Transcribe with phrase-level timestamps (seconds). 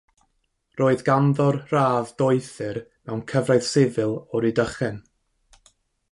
[0.79, 4.97] Roedd ganddo'r radd Doethur mewn Cyfraith Sifil o Rydychen.